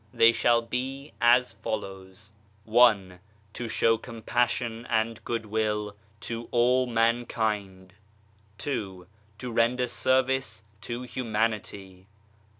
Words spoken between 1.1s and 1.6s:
as